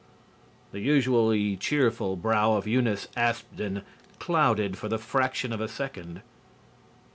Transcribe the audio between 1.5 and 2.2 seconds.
cheerful